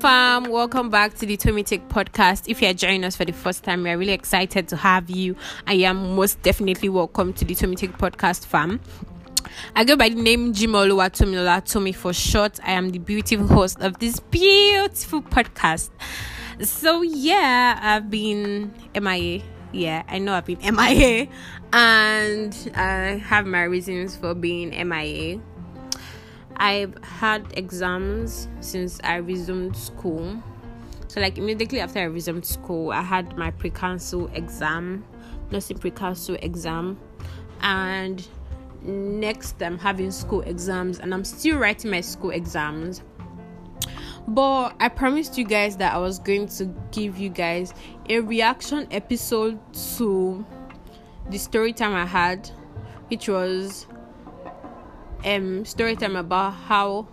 fam 0.00 0.44
welcome 0.44 0.88
back 0.88 1.12
to 1.12 1.26
the 1.26 1.36
Tommy 1.36 1.62
Take 1.62 1.86
podcast 1.88 2.44
if 2.48 2.62
you 2.62 2.68
are 2.68 2.72
joining 2.72 3.04
us 3.04 3.16
for 3.16 3.26
the 3.26 3.34
first 3.34 3.62
time 3.62 3.82
we 3.82 3.90
are 3.90 3.98
really 3.98 4.14
excited 4.14 4.66
to 4.68 4.76
have 4.76 5.10
you 5.10 5.36
i 5.66 5.74
am 5.74 6.16
most 6.16 6.40
definitely 6.40 6.88
welcome 6.88 7.34
to 7.34 7.44
the 7.44 7.54
Tommy 7.54 7.76
Take 7.76 7.98
podcast 7.98 8.46
fam 8.46 8.80
I 9.74 9.84
go 9.84 9.94
by 9.94 10.08
the 10.08 10.14
name 10.14 10.54
Jimoluwa 10.54 11.10
Tomilola 11.10 11.62
Tommy 11.64 11.92
for 11.92 12.12
short. 12.12 12.58
I 12.64 12.72
am 12.72 12.90
the 12.90 12.98
beautiful 12.98 13.46
host 13.46 13.80
of 13.80 13.98
this 14.00 14.18
beautiful 14.18 15.22
podcast. 15.22 15.90
So 16.60 17.02
yeah, 17.02 17.78
I've 17.80 18.10
been 18.10 18.74
MIA. 19.00 19.42
Yeah, 19.72 20.02
I 20.08 20.18
know 20.18 20.34
I've 20.34 20.46
been 20.46 20.58
MIA, 20.58 21.28
and 21.72 22.72
I 22.74 23.20
have 23.26 23.46
my 23.46 23.64
reasons 23.64 24.16
for 24.16 24.34
being 24.34 24.70
MIA. 24.88 25.40
I've 26.56 26.96
had 27.02 27.46
exams 27.56 28.48
since 28.60 28.98
I 29.04 29.16
resumed 29.16 29.76
school. 29.76 30.42
So, 31.08 31.20
like, 31.20 31.38
immediately 31.38 31.80
after 31.80 31.98
I 31.98 32.04
resumed 32.04 32.44
school, 32.46 32.90
I 32.90 33.02
had 33.02 33.36
my 33.36 33.50
pre 33.50 33.70
council 33.70 34.30
exam, 34.34 35.04
nursing 35.50 35.78
pre 35.78 35.90
council 35.90 36.36
exam, 36.40 36.98
and 37.60 38.26
next 38.82 39.62
I'm 39.62 39.78
having 39.78 40.10
school 40.10 40.40
exams, 40.42 41.00
and 41.00 41.12
I'm 41.12 41.24
still 41.24 41.58
writing 41.58 41.90
my 41.90 42.00
school 42.00 42.30
exams. 42.30 43.02
But 44.28 44.74
I 44.80 44.88
promised 44.88 45.38
you 45.38 45.44
guys 45.44 45.76
that 45.76 45.94
I 45.94 45.98
was 45.98 46.18
going 46.18 46.48
to 46.48 46.66
give 46.90 47.16
you 47.16 47.28
guys 47.28 47.72
a 48.08 48.20
reaction 48.20 48.88
episode 48.90 49.58
to 49.96 50.44
the 51.30 51.38
story 51.38 51.72
time 51.72 51.94
I 51.94 52.06
had, 52.06 52.50
which 53.08 53.28
was 53.28 53.86
um 55.24 55.64
story 55.64 55.96
time 55.96 56.16
about 56.16 56.50
how 56.50 57.08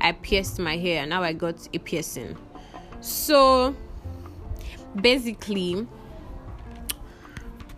I 0.00 0.12
pierced 0.12 0.58
my 0.58 0.76
hair 0.76 1.02
and 1.02 1.12
how 1.12 1.22
I 1.22 1.32
got 1.32 1.68
a 1.72 1.78
piercing. 1.78 2.36
So 3.00 3.74
basically 5.00 5.86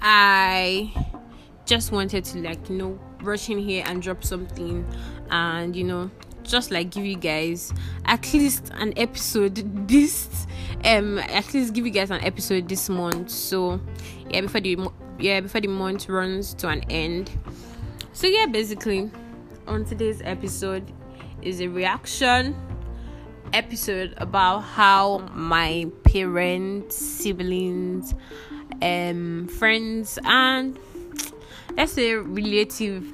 I 0.03 0.93
just 1.65 1.93
wanted 1.93 2.25
to 2.27 2.39
like 2.39 2.69
you 2.69 2.77
know 2.77 2.99
rush 3.23 3.49
in 3.49 3.59
here 3.59 3.85
and 3.87 4.03
drop 4.03 4.23
something 4.23 4.87
and 5.31 5.75
you 5.75 5.85
know 5.85 6.11
just 6.47 6.71
like 6.71 6.91
give 6.91 7.05
you 7.05 7.17
guys 7.17 7.73
at 8.05 8.33
least 8.33 8.71
an 8.75 8.93
episode 8.97 9.89
this 9.89 10.47
um 10.85 11.19
at 11.19 11.53
least 11.53 11.75
give 11.75 11.87
you 11.87 11.93
guys 11.93 12.11
an 12.11 12.23
episode 12.23 12.69
this 12.69 12.89
month. 12.89 13.31
So 13.31 13.81
yeah 14.31 14.41
before 14.43 14.61
the 14.61 14.89
yeah 15.19 15.41
before 15.41 15.61
the 15.61 15.69
month 15.69 16.09
runs 16.09 16.55
to 16.55 16.69
an 16.69 16.83
end. 16.91 17.31
So 18.13 18.27
yeah 18.27 18.47
basically 18.47 19.11
on 19.67 19.85
today's 19.85 20.23
episode 20.23 20.93
is 21.43 21.61
a 21.61 21.69
reaction 21.69 22.55
episode 23.53 24.15
about 24.17 24.61
how 24.61 25.19
my 25.33 25.91
parents, 26.05 26.97
siblings, 26.97 28.15
um, 28.83 29.49
friends, 29.49 30.19
and 30.25 30.79
let's 31.77 31.93
say 31.93 32.15
relative 32.15 33.05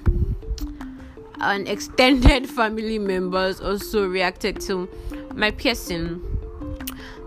and 1.43 1.69
extended 1.69 2.48
family 2.59 2.98
members 2.98 3.61
also 3.61 4.07
reacted 4.07 4.61
to 4.62 4.89
my 5.35 5.51
piercing. 5.51 6.23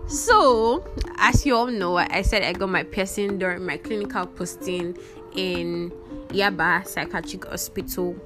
So, 0.08 0.84
as 1.18 1.44
you 1.44 1.56
all 1.56 1.66
know, 1.66 1.96
I 1.96 2.22
said 2.22 2.42
I 2.42 2.52
got 2.52 2.68
my 2.68 2.84
piercing 2.84 3.38
during 3.38 3.66
my 3.66 3.76
clinical 3.76 4.26
posting 4.26 4.96
in 5.34 5.90
Yaba 6.28 6.86
Psychiatric 6.86 7.46
Hospital 7.46 8.16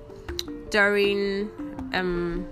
during 0.71 1.51
um 1.93 2.47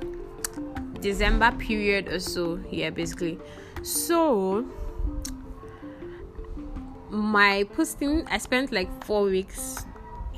December 1.00 1.52
period 1.52 2.08
or 2.08 2.20
so. 2.20 2.58
Yeah, 2.70 2.90
basically. 2.90 3.38
So 3.82 4.64
my 7.10 7.64
posting, 7.74 8.26
I 8.28 8.38
spent 8.38 8.72
like 8.72 9.04
four 9.04 9.24
weeks 9.24 9.84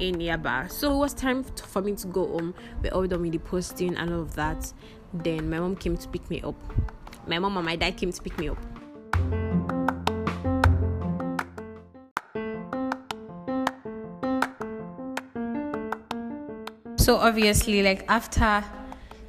in 0.00 0.16
Yaba, 0.16 0.70
so 0.70 0.92
it 0.92 0.96
was 0.96 1.14
time 1.14 1.44
for 1.44 1.82
me 1.82 1.94
to 1.94 2.06
go 2.06 2.26
home. 2.26 2.54
We 2.82 2.90
all 2.90 3.06
done 3.06 3.22
with 3.22 3.32
the 3.32 3.38
posting 3.38 3.96
and 3.96 4.12
all 4.12 4.22
of 4.22 4.34
that. 4.34 4.72
Then 5.12 5.50
my 5.50 5.60
mom 5.60 5.76
came 5.76 5.96
to 5.96 6.08
pick 6.08 6.28
me 6.30 6.40
up. 6.42 6.54
My 7.26 7.38
mom 7.38 7.56
and 7.56 7.66
my 7.66 7.76
dad 7.76 7.96
came 7.96 8.12
to 8.12 8.22
pick 8.22 8.38
me 8.38 8.48
up. 8.48 8.58
So 16.96 17.16
obviously, 17.16 17.82
like 17.82 18.04
after 18.08 18.64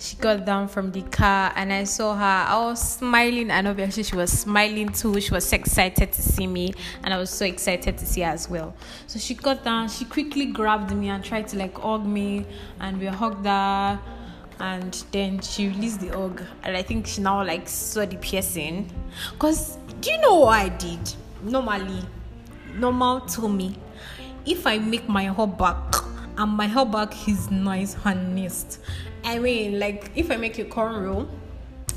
she 0.02 0.16
got 0.16 0.46
down 0.46 0.68
from 0.68 0.92
the 0.92 1.04
car 1.04 1.54
and 1.56 1.72
I 1.72 1.84
saw 1.84 2.16
her, 2.16 2.24
I 2.24 2.58
was 2.66 2.96
smiling, 2.98 3.52
and 3.52 3.68
obviously 3.68 4.02
she 4.02 4.16
was 4.16 4.32
smiling 4.32 4.90
too. 4.90 5.22
She 5.22 5.32
was 5.32 5.54
excited 5.54 6.12
to 6.12 6.22
see 6.24 6.48
me, 6.48 6.74
and 7.04 7.14
I 7.14 7.20
was 7.20 7.30
so 7.30 7.46
excited 7.46 8.00
to 8.00 8.06
see 8.08 8.22
her 8.22 8.32
as 8.32 8.50
well. 8.50 8.74
So 9.06 9.20
she 9.20 9.36
got 9.36 9.64
down, 9.64 9.90
she 9.90 10.06
quickly 10.06 10.48
grabbed 10.48 10.92
me 10.96 11.10
and 11.10 11.24
tried 11.24 11.48
to 11.50 11.58
like 11.58 11.78
hug 11.78 12.04
me, 12.04 12.48
and 12.80 13.00
we 13.00 13.06
hugged 13.06 13.46
her. 13.46 14.00
And 14.60 14.94
then 15.12 15.40
she 15.42 15.68
released 15.68 16.00
the 16.02 16.08
hug, 16.10 16.42
and 16.64 16.76
I 16.76 16.82
think 16.82 17.06
she 17.06 17.22
now 17.22 17.44
like 17.46 17.70
saw 17.70 18.04
the 18.04 18.18
piercing. 18.18 18.92
Cause 19.38 19.78
do 20.00 20.12
you 20.12 20.20
know 20.22 20.40
what 20.40 20.60
I 20.60 20.70
did? 20.70 21.14
Normally, 21.44 22.02
normal 22.74 23.22
to 23.22 23.48
me, 23.48 23.78
if 24.48 24.66
I 24.66 24.80
make 24.80 25.08
my 25.08 25.32
hair 25.32 25.46
back 25.46 25.96
and 26.38 26.52
my 26.54 26.66
hair 26.66 26.86
back 26.86 27.28
is 27.28 27.52
nice 27.52 27.96
and 28.04 28.34
neat. 28.34 28.80
I 29.24 29.40
mean, 29.40 29.80
like 29.80 30.12
if 30.16 30.32
I 30.32 30.38
make 30.38 30.58
a 30.60 30.66
cornrow 30.66 31.28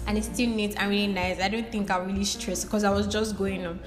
and 0.06 0.18
it's 0.18 0.26
still 0.26 0.48
neat 0.48 0.74
and 0.78 0.90
really 0.90 1.06
nice, 1.06 1.40
I 1.40 1.48
don't 1.48 1.70
think 1.70 1.90
I'll 1.90 2.04
really 2.04 2.24
stress 2.24 2.64
because 2.64 2.84
I 2.84 2.90
was 2.90 3.06
just 3.06 3.36
going 3.36 3.66
on. 3.66 3.80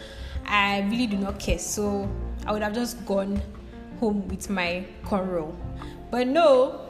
I 0.46 0.82
really 0.90 1.08
do 1.08 1.18
not 1.18 1.40
care, 1.40 1.60
so 1.60 2.10
I 2.46 2.52
would 2.52 2.64
have 2.64 2.74
just 2.74 3.06
gone 3.06 3.42
home 4.00 4.28
with 4.28 4.50
my 4.50 4.86
cornrow. 5.04 5.56
But 6.10 6.28
no, 6.28 6.82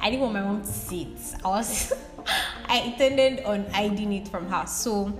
I 0.00 0.10
didn't 0.10 0.22
want 0.22 0.34
my 0.34 0.42
mom 0.42 0.62
to 0.62 0.68
see 0.68 1.02
it. 1.02 1.34
I 1.44 1.48
was 1.48 1.92
I 2.66 2.78
intended 2.78 3.44
on 3.44 3.66
hiding 3.70 4.12
it 4.12 4.28
from 4.28 4.48
her, 4.48 4.66
so 4.66 5.12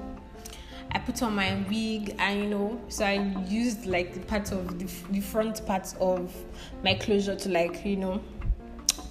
I 0.92 1.00
put 1.00 1.22
on 1.22 1.34
my 1.34 1.62
wig 1.68 2.14
and 2.18 2.40
you 2.40 2.46
know, 2.46 2.80
so 2.88 3.04
I 3.04 3.14
used 3.46 3.84
like 3.84 4.14
the 4.14 4.20
part 4.20 4.52
of 4.52 4.78
the, 4.78 4.88
the 5.10 5.20
front 5.20 5.66
part 5.66 5.92
of 6.00 6.34
my 6.82 6.94
closure 6.94 7.34
to 7.34 7.48
like 7.48 7.84
you 7.84 7.96
know 7.96 8.20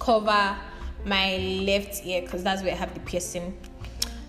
cover 0.00 0.56
my 1.04 1.36
left 1.66 2.04
ear 2.06 2.22
because 2.22 2.42
that's 2.42 2.62
where 2.62 2.72
I 2.72 2.76
have 2.76 2.94
the 2.94 3.00
piercing. 3.00 3.56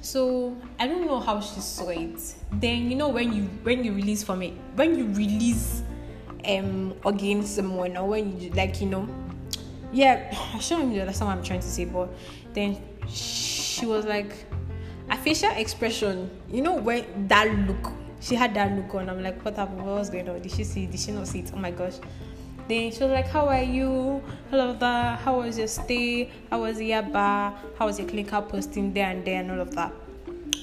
So 0.02 0.56
I 0.80 0.88
don't 0.88 1.06
know 1.06 1.19
how 1.19 1.40
she 1.40 1.59
saw 1.59 1.90
it. 1.90 2.36
Then 2.53 2.90
you 2.91 2.96
know 2.96 3.09
when 3.09 3.34
you 3.34 3.44
when 3.63 3.84
you 3.84 3.94
release 3.94 4.24
from 4.24 4.41
it, 4.41 4.53
when 4.75 4.97
you 4.97 5.08
release 5.08 5.81
um 6.47 6.94
against 7.06 7.56
someone 7.56 7.97
or 7.97 8.08
when 8.09 8.40
you 8.40 8.52
like 8.52 8.81
you 8.81 8.88
know, 8.88 9.08
yeah, 9.91 10.30
I 10.53 10.59
shouldn't 10.59 10.90
really 10.90 11.02
understand 11.02 11.30
what 11.30 11.38
I'm 11.38 11.44
trying 11.44 11.62
to 11.62 11.68
say, 11.68 11.86
but 11.86 12.09
then 12.53 12.78
she 13.07 13.86
was 13.86 14.06
like 14.06 14.34
a 15.09 15.18
facial 15.18 15.52
expression, 15.52 16.30
you 16.50 16.62
know, 16.62 16.75
when 16.75 17.28
that 17.28 17.47
look, 17.68 17.92
she 18.19 18.36
had 18.36 18.53
that 18.56 18.75
look 18.75 18.94
on. 18.96 19.09
I'm 19.09 19.22
like, 19.22 19.44
what 19.44 19.56
happened? 19.56 19.86
What 19.86 19.97
was 19.97 20.09
going 20.09 20.28
on? 20.30 20.42
Did 20.42 20.52
she 20.52 20.63
see? 20.63 20.86
Did 20.86 21.00
she 21.00 21.12
not 21.12 21.28
see 21.28 21.40
it? 21.40 21.52
Oh 21.53 21.57
my 21.57 21.72
gosh. 21.72 21.96
Then 22.67 22.91
she 22.91 23.03
was 23.03 23.11
like, 23.11 23.27
How 23.27 23.47
are 23.47 23.61
you? 23.61 24.23
All 24.51 24.61
of 24.61 24.79
that. 24.79 25.19
How 25.19 25.39
was 25.41 25.57
your 25.57 25.67
stay? 25.67 26.31
How 26.49 26.61
was 26.61 26.81
your 26.81 27.03
bar? 27.03 27.57
How 27.77 27.85
was 27.85 27.99
your 27.99 28.07
clinical 28.07 28.41
posting 28.41 28.93
there 28.93 29.09
and 29.09 29.23
there 29.23 29.41
and 29.41 29.51
all 29.51 29.61
of 29.61 29.75
that? 29.75 29.93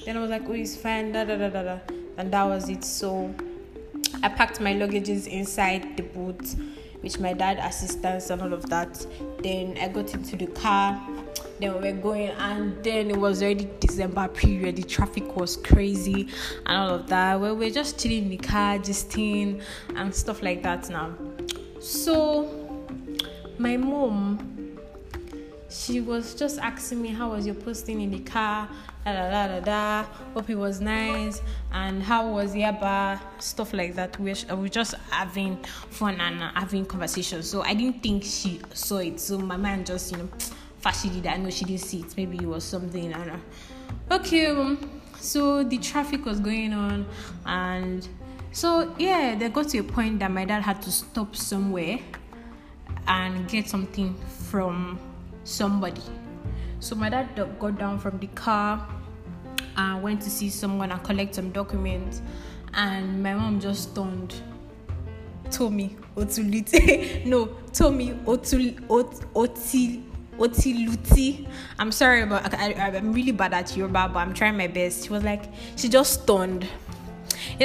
Then 0.05 0.17
I 0.17 0.21
was 0.21 0.31
like, 0.31 0.43
Oh, 0.49 0.53
it's 0.53 0.77
fine, 0.77 1.13
da 1.13 1.25
da 1.25 1.37
da 1.37 1.49
da 1.49 1.63
da. 1.63 1.79
And 2.17 2.33
that 2.33 2.45
was 2.45 2.69
it. 2.69 2.85
So 2.85 3.35
I 4.23 4.29
packed 4.29 4.61
my 4.61 4.75
luggages 4.75 5.27
inside 5.27 5.97
the 5.97 6.03
boot 6.03 6.55
with 7.03 7.21
my 7.21 7.33
dad 7.33 7.59
assistance 7.59 8.31
and 8.31 8.43
all 8.43 8.53
of 8.53 8.69
that. 8.71 9.07
Then 9.43 9.79
I 9.81 9.89
got 9.89 10.13
into 10.15 10.37
the 10.37 10.47
car 10.47 11.01
then 11.63 11.81
we 11.81 11.93
were 11.93 11.99
going 11.99 12.29
and 12.31 12.83
then 12.83 13.11
it 13.11 13.17
was 13.17 13.41
already 13.41 13.69
december 13.79 14.27
period 14.29 14.77
the 14.77 14.83
traffic 14.83 15.37
was 15.37 15.57
crazy 15.57 16.29
and 16.67 16.77
all 16.77 16.95
of 16.95 17.07
that 17.07 17.41
where 17.41 17.55
we 17.55 17.67
are 17.67 17.71
just 17.71 18.01
chilling 18.01 18.25
in 18.25 18.29
the 18.31 18.37
car 18.37 18.79
just 18.79 19.17
and 19.17 19.63
stuff 20.13 20.43
like 20.43 20.63
that 20.63 20.89
now 20.91 21.15
so 21.83 22.49
my 23.59 23.77
mom 23.77 24.79
she 25.69 26.01
was 26.01 26.35
just 26.35 26.59
asking 26.59 27.01
me 27.01 27.09
how 27.09 27.31
was 27.31 27.47
your 27.47 27.55
posting 27.55 28.01
in 28.01 28.11
the 28.11 28.21
car 28.21 28.69
da 29.05 29.13
da 29.13 29.31
da 29.31 29.47
da 29.47 29.61
da 29.61 30.09
hope 30.35 30.49
it 30.51 30.55
was 30.55 30.81
nice 30.81 31.43
and 31.73 32.03
how 32.03 32.29
was 32.29 32.55
yaba 32.55 33.21
stuff 33.39 33.73
like 33.73 33.95
that 33.95 34.19
we 34.21 34.35
were 34.51 34.69
just 34.69 34.95
having 35.11 35.57
fun 35.91 36.21
and 36.21 36.41
having 36.57 36.85
conversations 36.87 37.49
so 37.49 37.63
i 37.63 37.75
didn't 37.75 38.03
think 38.03 38.23
she 38.23 38.61
saw 38.75 38.99
it 38.99 39.19
so 39.19 39.39
my 39.39 39.57
mind 39.57 39.87
just 39.87 40.13
you 40.13 40.19
know 40.19 40.29
fast 40.83 41.05
she 41.05 41.09
did. 41.11 41.27
I 41.27 41.37
know 41.37 41.49
she 41.49 41.65
didn't 41.65 41.81
see 41.81 42.01
it. 42.01 42.15
Maybe 42.17 42.37
it 42.37 42.47
was 42.47 42.65
something. 42.65 43.15
I 43.15 43.19
don't 43.19 43.27
know. 43.29 43.41
Okay, 44.11 44.47
um, 44.47 45.01
so 45.19 45.63
the 45.63 45.79
traffic 45.79 46.25
was 46.27 46.41
going 46.41 46.73
on, 46.73 47.07
and 47.47 48.07
so 48.53 48.95
yeah, 48.99 49.35
they 49.35 49.49
got 49.49 49.69
to 49.71 49.79
a 49.79 49.83
point 49.83 50.21
that 50.21 50.31
my 50.31 50.45
dad 50.45 50.63
had 50.63 50.83
to 50.83 50.93
stop 50.93 51.35
somewhere 51.35 51.99
and 53.09 53.49
get 53.49 53.69
something 53.69 54.15
from 54.49 55.01
somebody. 55.45 56.03
So 56.81 56.95
my 56.95 57.09
dad 57.09 57.29
got 57.59 57.79
down 57.79 57.99
from 57.99 58.19
the 58.19 58.27
car 58.29 58.87
and 59.77 60.03
went 60.03 60.21
to 60.23 60.31
see 60.31 60.51
someone 60.51 60.93
and 60.93 61.03
collect 61.03 61.35
some 61.35 61.51
documents. 61.51 62.21
And 62.75 63.23
my 63.23 63.35
mom 63.35 63.61
just 63.61 63.95
turned, 63.95 64.35
told 65.51 65.73
me 65.73 65.97
Otulute. 66.17 67.25
no, 67.27 67.47
told 67.73 67.95
me 67.95 68.11
Otul 68.27 68.79
Ot 68.91 69.13
Otil 69.35 70.03
Otiluti. 70.39 71.49
I'm 71.79 71.93
sorry, 71.93 72.27
but 72.27 72.53
I, 72.55 72.73
I, 72.73 72.97
I'm 72.97 73.13
really 73.13 73.33
bad 73.33 73.53
at 73.55 73.77
Yoruba, 73.77 74.11
but 74.13 74.19
I'm 74.21 74.35
trying 74.35 74.57
my 74.57 74.67
best. 74.67 75.05
She 75.05 75.11
was 75.11 75.23
like, 75.23 75.45
she 75.77 75.89
just 75.89 76.23
stunned. 76.23 76.67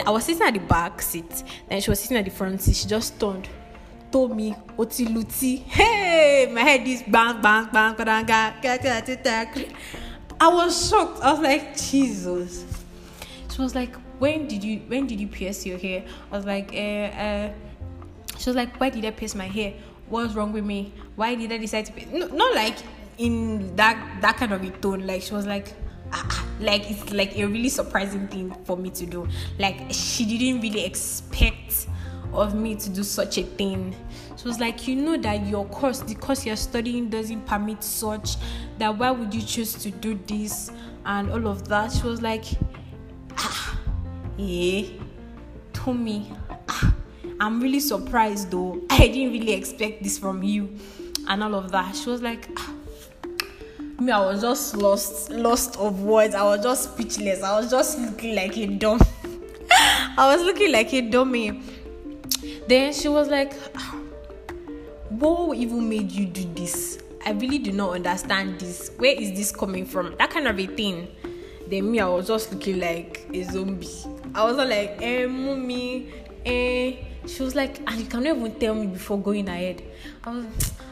I 0.06 0.10
was 0.10 0.26
sitting 0.26 0.44
at 0.44 0.54
the 0.54 0.60
back 0.60 1.02
seat, 1.02 1.44
and 1.70 1.84
she 1.84 1.90
was 1.90 2.00
sitting 2.00 2.18
at 2.18 2.26
the 2.26 2.32
front 2.32 2.62
seat. 2.62 2.76
She 2.76 2.88
just 2.88 3.20
turned, 3.20 3.48
Told 4.12 4.36
me 4.36 4.56
Otiluti. 4.78 5.64
Hey, 5.68 6.50
my 6.52 6.62
head 6.62 6.88
is 6.88 7.04
bang 7.04 7.42
bang 7.42 7.68
bang 7.72 7.96
bang. 7.96 8.26
I 10.40 10.48
was 10.48 10.90
shocked. 10.90 11.22
I 11.22 11.32
was 11.32 11.42
like, 11.42 11.76
Jesus. 11.76 12.66
She 13.54 13.62
was 13.62 13.76
like, 13.76 13.96
when 14.20 14.48
did 14.48 14.64
you 14.64 14.80
when 14.88 15.08
did 15.08 15.20
you 15.20 15.28
pierce 15.28 15.66
your 15.66 15.78
hair? 15.78 16.06
I 16.32 16.38
was 16.38 16.46
like, 16.46 16.72
uh, 16.74 16.78
uh. 16.78 17.54
She 18.38 18.50
was 18.50 18.56
like, 18.56 18.80
why 18.80 18.90
did 18.90 19.04
I 19.04 19.12
pierce 19.12 19.36
my 19.36 19.48
hair? 19.48 19.74
what's 20.10 20.34
wrong 20.34 20.52
with 20.52 20.66
me? 20.66 20.94
Why 21.16 21.36
did 21.36 21.52
I 21.52 21.58
decide 21.58 21.86
to 21.88 21.94
pay? 21.94 22.06
No, 22.06 22.28
not 22.28 22.56
like 22.56 22.78
in 23.18 23.76
that 23.76 24.22
that 24.22 24.38
kind 24.38 24.54
of 24.54 24.64
a 24.64 24.70
tone. 24.70 25.06
Like 25.06 25.22
she 25.22 25.34
was 25.34 25.46
like, 25.46 25.74
ah, 26.12 26.26
ah, 26.30 26.47
like 26.60 26.90
it's 26.90 27.12
like 27.14 27.38
a 27.38 27.46
really 27.46 27.70
surprising 27.70 28.28
thing 28.28 28.56
for 28.66 28.78
me 28.78 28.90
to 28.92 29.06
do. 29.06 29.28
Like 29.60 29.78
she 29.90 30.26
didn't 30.26 30.62
really 30.62 30.84
expect 30.86 31.88
of 32.34 32.56
me 32.56 32.76
to 32.76 32.90
do 32.90 33.04
such 33.04 33.38
a 33.38 33.44
thing. 33.44 33.96
She 34.36 34.48
was 34.48 34.60
like, 34.60 34.88
you 34.88 34.96
know 34.96 35.18
that 35.18 35.46
your 35.48 35.66
course, 35.66 36.00
the 36.02 36.16
course 36.16 36.46
you're 36.46 36.56
studying 36.56 37.10
doesn't 37.10 37.46
permit 37.46 37.84
such. 37.84 38.36
That 38.78 38.98
why 38.98 39.12
would 39.12 39.34
you 39.34 39.42
choose 39.42 39.74
to 39.76 39.92
do 39.92 40.20
this 40.28 40.72
and 41.06 41.32
all 41.32 41.48
of 41.48 41.68
that? 41.70 41.92
She 41.92 42.04
was 42.04 42.22
like, 42.22 42.46
ah, 43.38 43.80
yeah, 44.38 44.88
told 45.74 46.00
me 46.00 46.32
I'm 47.40 47.60
really 47.60 47.80
surprised 47.80 48.52
though. 48.52 48.82
I 48.90 49.08
didn't 49.08 49.34
really 49.34 49.54
expect 49.54 50.04
this 50.04 50.18
from 50.18 50.44
you 50.44 50.76
and 51.28 51.44
all 51.44 51.56
of 51.56 51.72
that. 51.72 51.96
She 51.96 52.10
was 52.10 52.22
like, 52.22 52.50
ah. 52.58 52.74
Me, 54.00 54.12
I 54.12 54.20
was 54.20 54.42
just 54.42 54.76
lost, 54.76 55.30
lost 55.30 55.78
of 55.78 56.04
words. 56.04 56.36
I 56.36 56.44
was 56.44 56.62
just 56.62 56.94
speechless. 56.94 57.44
I 57.44 57.60
was 57.60 57.70
just 57.70 57.98
looking 58.00 58.36
like 58.36 58.58
a 58.58 58.68
dumb. 58.68 59.00
I 60.18 60.36
was 60.36 60.44
looking 60.44 60.72
like 60.72 60.94
a 60.94 61.02
dummy. 61.02 61.62
Then 62.68 62.94
she 62.94 63.08
was 63.08 63.28
like, 63.28 63.54
what 65.10 65.58
even 65.58 65.90
made 65.90 66.12
you 66.12 66.26
do 66.26 66.44
this? 66.54 67.02
I 67.26 67.32
really 67.32 67.58
do 67.58 67.72
not 67.72 67.96
understand 67.96 68.60
this. 68.60 68.92
Where 68.98 69.20
is 69.20 69.32
this 69.32 69.52
coming 69.52 69.86
from? 69.86 70.16
That 70.18 70.30
kind 70.30 70.48
of 70.48 70.60
a 70.60 70.68
thing. 70.68 71.08
Then 71.68 71.92
me, 71.92 72.00
I 72.00 72.08
was 72.08 72.28
just 72.28 72.54
looking 72.54 72.80
like 72.80 73.26
a 73.34 73.44
zombie. 73.44 73.90
I 74.34 74.46
was 74.46 74.58
like, 74.58 75.02
eh, 75.02 75.26
mommy, 75.26 76.14
eh, 76.46 76.96
she 77.26 77.44
was 77.44 77.56
like, 77.56 77.80
and 77.80 78.00
you 78.00 78.06
cannot 78.06 78.38
even 78.38 78.58
tell 78.60 78.76
me 78.76 78.88
before 78.88 79.20
going 79.20 79.50
ahead. 79.50 79.84
I 80.24 80.30
was, 80.30 80.46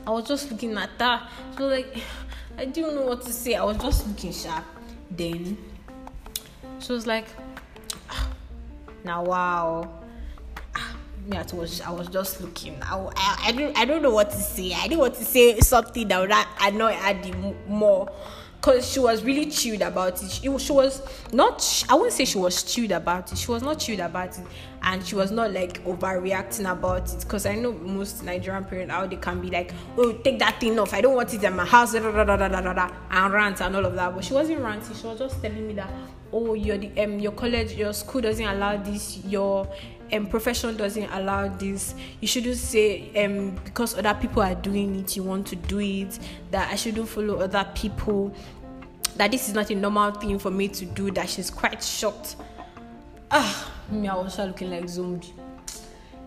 I 0.07 0.11
was 0.11 0.27
just 0.27 0.51
looking 0.51 0.77
at 0.77 0.89
her. 0.99 1.27
She 1.55 1.63
was 1.63 1.71
like, 1.71 1.97
I 2.57 2.65
didn't 2.65 2.95
know 2.95 3.03
what 3.03 3.23
to 3.23 3.33
say. 3.33 3.55
I 3.55 3.63
was 3.63 3.77
just 3.77 4.07
looking 4.07 4.31
sharp. 4.31 4.63
Then 5.09 5.57
she 6.79 6.91
was 6.91 7.07
like, 7.07 7.25
ah, 8.09 8.29
now 9.03 9.23
wow. 9.23 9.89
Ah, 10.75 10.95
me, 11.25 11.37
was, 11.53 11.81
I 11.81 11.91
was 11.91 12.07
just 12.07 12.39
looking. 12.41 12.77
I, 12.83 12.97
I, 13.15 13.37
I 13.47 13.51
don't, 13.51 13.77
I 13.77 13.85
don't 13.85 14.01
know 14.03 14.11
what 14.11 14.29
to 14.29 14.37
say. 14.37 14.73
I 14.73 14.83
didn't 14.83 14.99
want 14.99 15.15
to 15.15 15.25
say 15.25 15.59
something 15.59 16.07
that 16.09 16.19
would 16.19 16.31
annoy 16.61 16.93
Adi 16.93 17.33
more 17.67 18.11
because 18.65 18.91
she 18.91 18.99
was 18.99 19.23
really 19.23 19.45
chilled 19.45 19.83
about 19.83 20.23
it. 20.23 20.31
She, 20.31 20.57
she 20.57 20.71
was 20.71 20.99
not, 21.31 21.85
I 21.87 21.93
wouldn't 21.93 22.13
say 22.13 22.25
she 22.25 22.39
was 22.39 22.63
chilled 22.63 22.91
about 22.91 23.31
it. 23.31 23.37
She 23.37 23.51
was 23.51 23.61
not 23.61 23.79
chilled 23.79 23.99
about 23.99 24.35
it, 24.39 24.43
and 24.81 25.05
she 25.05 25.13
was 25.13 25.29
not 25.29 25.53
like 25.53 25.85
overreacting 25.85 26.69
about 26.71 27.13
it. 27.13 27.19
Because 27.19 27.45
I 27.45 27.53
know 27.55 27.73
most 27.73 28.23
Nigerian 28.23 28.65
parents 28.65 28.91
how 28.91 29.05
they 29.05 29.17
can 29.17 29.39
be 29.39 29.51
like, 29.51 29.71
"Oh, 29.97 30.13
take 30.13 30.39
that 30.39 30.59
thing 30.59 30.79
off. 30.79 30.95
I 30.95 31.01
don't 31.01 31.13
want 31.13 31.31
it 31.31 31.43
in 31.43 31.55
my 31.55 31.63
house," 31.63 31.93
and 31.93 32.03
rant 32.05 33.61
and 33.61 33.75
all 33.75 33.85
of 33.85 33.93
that. 33.93 34.15
But 34.15 34.23
she 34.23 34.33
wasn't 34.33 34.61
ranting. 34.61 34.95
She 34.95 35.05
was 35.05 35.19
just 35.19 35.39
telling 35.43 35.67
me 35.67 35.73
that, 35.75 35.91
"Oh, 36.31 36.53
your 36.53 36.77
um, 37.03 37.19
your 37.19 37.31
college, 37.31 37.73
your 37.73 37.93
school 37.93 38.21
doesn't 38.21 38.45
allow 38.45 38.77
this. 38.77 39.23
Your 39.25 39.67
um, 40.13 40.27
profession 40.27 40.75
doesn't 40.77 41.09
allow 41.11 41.47
this. 41.47 41.95
You 42.21 42.27
shouldn't 42.27 42.57
say 42.57 43.25
um, 43.25 43.55
because 43.63 43.97
other 43.97 44.13
people 44.13 44.41
are 44.41 44.55
doing 44.55 44.99
it, 44.99 45.15
you 45.15 45.23
want 45.23 45.47
to 45.47 45.55
do 45.55 45.79
it. 45.79 46.19
That 46.51 46.71
I 46.71 46.75
shouldn't 46.75 47.07
follow 47.07 47.39
other 47.39 47.65
people 47.75 48.33
that 49.15 49.31
this 49.31 49.47
is 49.47 49.53
not 49.53 49.69
a 49.69 49.75
normal 49.75 50.11
thing 50.11 50.37
for 50.39 50.51
me 50.51 50.67
to 50.67 50.85
do, 50.85 51.09
that 51.11 51.29
she's 51.29 51.49
quite 51.49 51.81
shocked. 51.81 52.35
Ah, 53.31 53.71
me, 53.89 54.07
I 54.07 54.15
was 54.15 54.37
looking 54.37 54.69
like 54.69 54.87
zombie. 54.89 55.33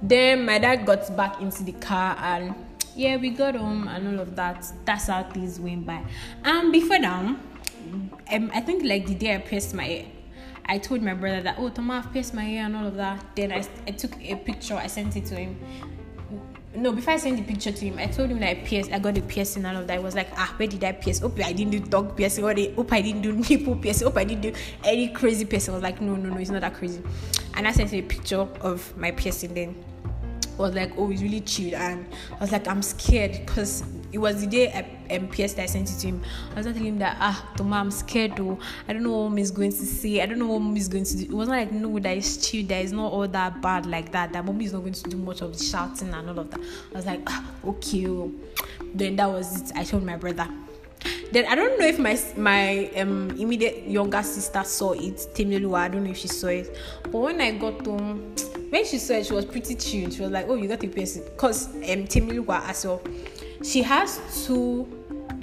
Then 0.03 0.47
my 0.47 0.59
dad 0.59 0.87
got 0.87 1.15
back 1.17 1.41
into 1.41 1.65
the 1.65 1.73
car 1.73 2.17
and 2.19 2.55
yeah, 2.95 3.17
we 3.17 3.31
got 3.31 3.55
home 3.55 3.89
and 3.89 4.09
all 4.09 4.21
of 4.21 4.37
that. 4.37 4.65
That's 4.85 5.07
how 5.07 5.23
things 5.25 5.61
went 5.61 5.87
by. 5.87 6.03
And 6.45 6.73
before 6.73 7.01
that, 7.01 7.37
um, 8.33 8.51
I 8.55 8.61
think 8.61 8.85
like 8.85 9.07
the 9.07 9.15
day 9.15 9.35
I 9.35 9.39
pierced 9.39 9.75
my 9.75 10.07
I 10.67 10.79
told 10.79 11.03
my 11.03 11.15
brother 11.15 11.43
that 11.43 11.57
oh, 11.59 11.71
Thomas, 11.71 12.05
I've 12.05 12.13
pierced 12.13 12.35
my 12.35 12.45
hair 12.45 12.67
and 12.67 12.77
all 12.77 12.87
of 12.87 12.97
that. 12.97 13.25
Then 13.35 13.53
I, 13.53 13.65
I 13.87 13.93
took 13.93 14.21
a 14.21 14.37
picture, 14.37 14.75
I 14.75 14.87
sent 14.87 15.17
it 15.17 15.25
to 15.27 15.37
him 15.37 15.57
no, 16.79 16.93
before 16.93 17.15
I 17.15 17.17
sent 17.17 17.37
the 17.37 17.43
picture 17.43 17.73
to 17.73 17.85
him, 17.85 17.99
I 17.99 18.07
told 18.07 18.31
him 18.31 18.39
that 18.41 18.51
I 18.51 18.55
pierced, 18.55 18.93
I 18.93 18.99
got 18.99 19.15
the 19.15 19.23
piercing 19.23 19.65
and 19.65 19.77
all 19.77 19.83
of 19.83 19.89
that. 19.89 19.97
I 19.97 19.99
was 20.01 20.15
like, 20.15 20.29
ah, 20.37 20.53
where 20.57 20.69
did 20.69 20.85
I 20.85 20.93
pierce? 20.93 21.19
Hope 21.21 21.39
I 21.41 21.53
didn't 21.53 21.73
do 21.73 21.81
dog 21.81 22.17
piercing, 22.17 22.45
or 22.45 22.55
they, 22.55 22.73
hope 22.73 22.93
I 22.93 23.01
didn't 23.01 23.23
do 23.23 23.33
nipple 23.49 23.77
piercing, 23.77 24.07
hope 24.07 24.17
I 24.17 24.25
didn't 24.25 24.43
do 24.43 24.53
any 24.85 25.09
crazy 25.09 25.45
piercing. 25.45 25.75
I 25.75 25.77
was 25.77 25.83
like, 25.83 26.01
no, 26.01 26.15
no, 26.15 26.31
no, 26.31 26.39
it's 26.39 26.51
not 26.51 26.61
that 26.61 26.75
crazy. 26.75 27.03
And 27.55 27.67
I 27.67 27.73
sent 27.73 27.91
him 27.91 28.05
a 28.05 28.07
picture 28.07 28.47
of 28.61 28.97
my 28.97 29.11
piercing 29.11 29.55
then 29.55 29.85
I 30.59 30.63
was 30.63 30.75
like, 30.75 30.93
oh, 30.97 31.11
it's 31.11 31.23
really 31.23 31.41
chilled. 31.41 31.75
And 31.75 32.07
I 32.33 32.41
was 32.41 32.53
like, 32.53 32.69
I'm 32.69 32.83
scared 32.83 33.33
because 33.33 33.83
it 34.13 34.19
was 34.19 34.41
the 34.41 34.47
day 34.47 34.73
I, 34.73 34.98
um, 35.11 35.29
PS 35.29 35.55
that 35.55 35.61
I 35.63 35.67
sent 35.67 35.91
it 35.91 35.99
to 36.01 36.07
him. 36.09 36.23
I 36.53 36.57
was 36.57 36.67
telling 36.67 36.85
him 36.85 36.99
that, 36.99 37.17
ah, 37.21 37.53
Toma, 37.57 37.77
I'm 37.77 37.91
scared 37.91 38.37
though. 38.37 38.59
I 38.87 38.93
don't 38.93 39.03
know 39.03 39.11
what 39.11 39.31
mom 39.31 39.39
is 39.39 39.51
going 39.51 39.71
to 39.71 39.77
say. 39.87 40.21
I 40.21 40.27
don't 40.27 40.39
know 40.39 40.47
what 40.47 40.61
mom 40.61 40.77
is 40.77 40.89
going 40.89 41.05
to 41.05 41.17
do. 41.17 41.25
It 41.25 41.33
was 41.33 41.49
not 41.49 41.55
like, 41.55 41.73
no, 41.73 41.99
that 41.99 42.17
is 42.17 42.47
chill. 42.47 42.67
That 42.67 42.85
is 42.85 42.93
not 42.93 43.13
all 43.13 43.29
that 43.29 43.61
bad 43.63 43.87
like 43.87 44.13
that. 44.13 44.33
That 44.33 44.45
mommy 44.45 44.65
is 44.65 44.73
not 44.73 44.81
going 44.81 44.93
to 44.93 45.03
do 45.11 45.17
much 45.17 45.41
of 45.41 45.57
the 45.57 45.63
shouting 45.63 46.13
and 46.13 46.29
all 46.29 46.39
of 46.39 46.51
that. 46.51 46.61
I 46.61 46.97
was 46.97 47.07
like, 47.07 47.21
ah, 47.27 47.45
okay. 47.65 48.07
Oh. 48.09 48.33
Then 48.95 49.17
that 49.17 49.31
was 49.31 49.63
it. 49.63 49.77
I 49.77 49.85
told 49.85 50.05
my 50.05 50.17
brother. 50.17 50.49
Then 51.31 51.47
I 51.47 51.55
don't 51.55 51.79
know 51.79 51.87
if 51.87 51.99
my 51.99 52.19
my 52.37 52.87
um 52.97 53.31
immediate 53.39 53.87
younger 53.87 54.23
sister 54.23 54.65
saw 54.65 54.93
it, 54.93 55.17
Temilua. 55.35 55.79
I 55.81 55.89
don't 55.89 56.05
know 56.05 56.11
if 56.11 56.17
she 56.19 56.29
saw 56.29 56.49
it. 56.49 56.77
But 57.05 57.19
when 57.19 57.41
I 57.41 57.53
got 57.53 57.87
home, 57.87 58.35
when 58.71 58.85
she 58.85 58.99
saw 58.99 59.15
it, 59.15 59.27
she 59.27 59.33
was 59.35 59.45
pretty 59.45 59.75
tuned. 59.75 60.15
She 60.15 60.23
was 60.23 60.31
like, 60.31 60.47
"Oh, 60.49 60.55
you 60.55 60.69
got 60.69 60.83
a 60.83 60.89
piercing," 60.89 61.25
because 61.25 61.67
um 61.67 62.07
Temilua 62.09 62.63
as 62.69 62.85
well. 62.87 63.03
She 63.63 63.83
has 63.83 64.21
two 64.47 64.87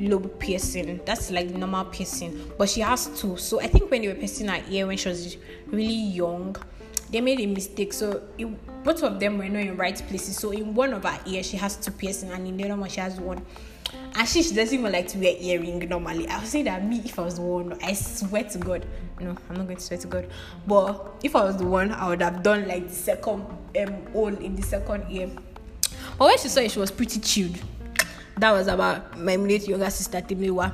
lobe 0.09 0.39
piercing. 0.39 1.01
That's 1.05 1.31
like 1.31 1.49
normal 1.49 1.85
piercing, 1.85 2.51
but 2.57 2.69
she 2.69 2.81
has 2.81 3.07
two. 3.19 3.37
So 3.37 3.59
I 3.59 3.67
think 3.67 3.91
when 3.91 4.01
they 4.01 4.07
were 4.07 4.15
piercing 4.15 4.47
her 4.47 4.61
ear 4.69 4.87
when 4.87 4.97
she 4.97 5.09
was 5.09 5.37
really 5.67 5.93
young, 5.93 6.55
they 7.09 7.21
made 7.21 7.39
a 7.39 7.45
mistake. 7.45 7.93
So 7.93 8.23
it, 8.37 8.83
both 8.83 9.03
of 9.03 9.19
them 9.19 9.37
were 9.37 9.49
not 9.49 9.61
in 9.61 9.77
right 9.77 9.95
places. 10.07 10.37
So 10.37 10.51
in 10.51 10.73
one 10.73 10.93
of 10.93 11.03
her 11.03 11.19
ears 11.25 11.47
she 11.47 11.57
has 11.57 11.75
two 11.75 11.91
piercing, 11.91 12.31
and 12.31 12.47
in 12.47 12.57
the 12.57 12.65
other 12.65 12.75
one 12.75 12.89
she 12.89 12.99
has 12.99 13.19
one. 13.19 13.45
And 14.17 14.27
she, 14.27 14.43
she 14.43 14.55
doesn't 14.55 14.77
even 14.77 14.91
like 14.91 15.07
to 15.09 15.17
wear 15.17 15.35
earring 15.39 15.79
normally. 15.89 16.27
I 16.27 16.39
would 16.39 16.47
say 16.47 16.63
that 16.63 16.85
me, 16.85 17.01
if 17.03 17.19
I 17.19 17.21
was 17.23 17.35
the 17.35 17.41
one, 17.41 17.77
I 17.83 17.93
swear 17.93 18.43
to 18.45 18.57
God, 18.57 18.85
no, 19.19 19.35
I'm 19.49 19.55
not 19.55 19.65
going 19.65 19.77
to 19.77 19.83
swear 19.83 19.99
to 19.99 20.07
God. 20.07 20.29
But 20.65 21.19
if 21.23 21.35
I 21.35 21.43
was 21.43 21.57
the 21.57 21.65
one, 21.65 21.91
I 21.91 22.07
would 22.09 22.21
have 22.21 22.41
done 22.41 22.67
like 22.67 22.87
the 22.87 22.95
second 22.95 23.45
um 23.77 24.05
hole 24.13 24.27
in 24.27 24.55
the 24.55 24.61
second 24.61 25.05
ear. 25.09 25.29
But 26.17 26.25
when 26.25 26.37
she 26.37 26.47
saw 26.47 26.61
it, 26.61 26.71
she 26.71 26.79
was 26.79 26.91
pretty 26.91 27.19
chilled. 27.19 27.57
That 28.37 28.51
was 28.51 28.67
about 28.67 29.17
my 29.17 29.35
late 29.35 29.67
younger 29.67 29.89
sister 29.89 30.21
Timiwa. 30.21 30.73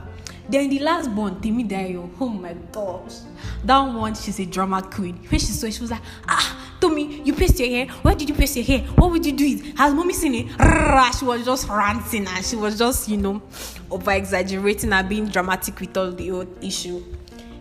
Then 0.49 0.69
the 0.69 0.79
last 0.79 1.13
born, 1.13 1.35
Timidayo. 1.35 2.09
Oh 2.19 2.27
my 2.27 2.53
gosh. 2.71 3.19
That 3.63 3.79
one, 3.79 4.15
she's 4.15 4.39
a 4.39 4.45
drama 4.45 4.81
queen. 4.81 5.15
When 5.29 5.39
she 5.39 5.45
saw 5.47 5.67
it, 5.67 5.73
she 5.73 5.81
was 5.81 5.91
like, 5.91 6.01
ah, 6.27 6.75
Tommy, 6.81 7.21
you 7.21 7.33
paste 7.33 7.59
your 7.59 7.69
hair. 7.69 7.85
Why 8.01 8.15
did 8.15 8.27
you 8.27 8.35
paste 8.35 8.55
your 8.57 8.65
hair? 8.65 8.79
What 8.95 9.11
would 9.11 9.25
you 9.25 9.31
do 9.31 9.45
it? 9.45 9.77
Has 9.77 9.93
mommy 9.93 10.13
seen 10.13 10.33
it? 10.33 10.47
She 11.17 11.25
was 11.25 11.45
just 11.45 11.69
ranting 11.69 12.27
and 12.27 12.43
she 12.43 12.55
was 12.55 12.79
just, 12.79 13.07
you 13.07 13.17
know, 13.17 13.41
over 13.89 14.11
exaggerating 14.11 14.91
and 14.91 15.07
being 15.07 15.27
dramatic 15.27 15.79
with 15.79 15.95
all 15.95 16.11
the 16.11 16.31
old 16.31 16.63
issue. 16.63 17.03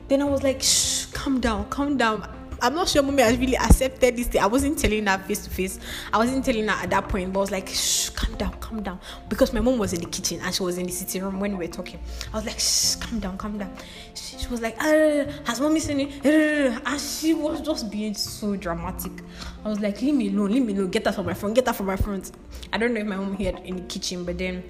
Then 0.08 0.22
I 0.22 0.24
was 0.24 0.42
like, 0.42 0.62
shh, 0.62 1.04
calm 1.12 1.40
down, 1.40 1.68
calm 1.68 1.96
down. 1.96 2.26
I'm 2.62 2.74
not 2.74 2.88
sure 2.88 3.02
mommy 3.02 3.22
has 3.22 3.38
really 3.38 3.56
accepted 3.56 4.16
this 4.16 4.28
thing. 4.28 4.42
I 4.42 4.46
wasn't 4.46 4.78
telling 4.78 5.06
her 5.06 5.18
face 5.18 5.44
to 5.44 5.50
face. 5.50 5.78
I 6.12 6.18
wasn't 6.18 6.44
telling 6.44 6.68
her 6.68 6.82
at 6.82 6.90
that 6.90 7.08
point, 7.08 7.32
but 7.32 7.40
I 7.40 7.42
was 7.42 7.50
like, 7.50 7.68
shh, 7.68 8.10
calm 8.10 8.34
down, 8.36 8.52
calm 8.60 8.82
down. 8.82 9.00
Because 9.28 9.52
my 9.52 9.60
mom 9.60 9.78
was 9.78 9.92
in 9.92 10.00
the 10.00 10.06
kitchen 10.06 10.40
and 10.42 10.54
she 10.54 10.62
was 10.62 10.78
in 10.78 10.86
the 10.86 10.92
sitting 10.92 11.22
room 11.22 11.40
when 11.40 11.56
we 11.56 11.66
were 11.66 11.72
talking. 11.72 11.98
I 12.32 12.36
was 12.36 12.46
like, 12.46 12.58
shh, 12.58 12.96
calm 12.96 13.20
down, 13.20 13.38
calm 13.38 13.58
down. 13.58 13.72
She, 14.14 14.38
she 14.38 14.48
was 14.48 14.60
like, 14.60 14.76
ah, 14.80 15.24
has 15.44 15.60
mommy 15.60 15.80
seen 15.80 16.00
it? 16.00 16.24
And 16.24 17.00
she 17.00 17.34
was 17.34 17.60
just 17.60 17.90
being 17.90 18.14
so 18.14 18.56
dramatic. 18.56 19.12
I 19.64 19.68
was 19.68 19.80
like, 19.80 20.00
leave 20.02 20.14
me 20.14 20.28
alone, 20.28 20.52
leave 20.52 20.64
me 20.64 20.74
alone. 20.74 20.90
Get 20.90 21.04
that 21.04 21.14
from 21.14 21.26
my 21.26 21.34
front, 21.34 21.54
get 21.54 21.64
that 21.64 21.76
from 21.76 21.86
my 21.86 21.96
front. 21.96 22.32
I 22.72 22.78
don't 22.78 22.94
know 22.94 23.00
if 23.00 23.06
my 23.06 23.16
mom 23.16 23.36
heard 23.36 23.58
in 23.64 23.76
the 23.76 23.82
kitchen, 23.82 24.24
but 24.24 24.38
then 24.38 24.62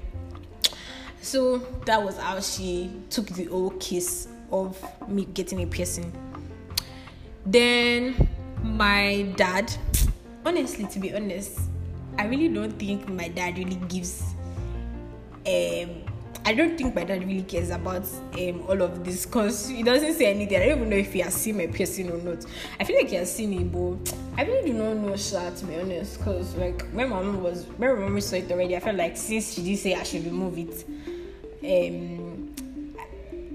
So 1.23 1.59
that 1.85 2.03
was 2.03 2.17
how 2.17 2.41
she 2.41 2.91
took 3.11 3.27
the 3.27 3.45
whole 3.45 3.71
case 3.71 4.27
of 4.51 4.83
me 5.09 5.27
getting 5.27 5.63
a 5.63 5.67
piercing. 5.67 6.11
Then 7.47 8.29
my 8.63 9.33
dad, 9.37 9.73
honestly, 10.45 10.87
to 10.87 10.99
be 10.99 11.15
honest, 11.15 11.61
I 12.19 12.27
really 12.27 12.49
don't 12.49 12.79
think 12.79 13.09
my 13.09 13.29
dad 13.29 13.59
really 13.59 13.81
gives 13.89 14.23
um 15.47 16.11
I 16.45 16.55
don't 16.55 16.77
think 16.77 16.95
my 16.95 17.05
dad 17.05 17.23
really 17.27 17.43
cares 17.43 17.71
about 17.71 18.07
um, 18.39 18.65
all 18.67 18.81
of 18.81 19.05
this 19.05 19.27
because 19.27 19.69
he 19.69 19.83
doesn't 19.83 20.15
say 20.15 20.33
anything. 20.35 20.57
I 20.57 20.67
don't 20.67 20.79
even 20.79 20.91
know 20.91 20.97
if 20.97 21.13
he 21.13 21.21
has 21.21 21.35
seen 21.35 21.59
my 21.59 21.67
piercing 21.67 22.11
or 22.11 22.17
not. 22.17 22.47
I 22.79 22.85
feel 22.85 22.97
like 22.97 23.11
he 23.11 23.17
has 23.17 23.35
seen 23.35 23.53
it, 23.53 23.71
but 23.71 24.15
I 24.39 24.45
really 24.45 24.73
do 24.73 24.79
not 24.79 24.97
know, 24.97 25.17
Sha, 25.17 25.51
to 25.51 25.67
be 25.67 25.77
honest. 25.77 26.19
Because, 26.19 26.55
like, 26.57 26.83
when 26.93 27.11
my 27.11 27.23
mom 27.23 27.43
was, 27.43 27.67
when 27.77 27.95
my 27.95 28.09
mom 28.09 28.21
saw 28.23 28.37
it 28.37 28.51
already, 28.51 28.75
I 28.75 28.81
felt 28.81 28.97
like 28.97 29.19
since 29.19 29.53
she 29.53 29.63
did 29.63 29.79
say 29.79 29.95
I 29.95 30.03
should 30.03 30.25
remove 30.25 30.57
it, 30.57 30.85
um, 31.63 32.30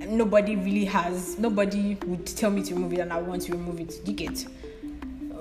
nobody 0.07 0.55
really 0.55 0.85
has, 0.85 1.37
nobody 1.37 1.95
would 2.05 2.25
tell 2.25 2.51
me 2.51 2.63
to 2.63 2.73
remove 2.73 2.93
it 2.93 2.99
and 2.99 3.13
I 3.13 3.21
want 3.21 3.43
to 3.43 3.51
remove 3.51 3.79
it. 3.79 3.99
You 4.05 4.13
get? 4.13 4.45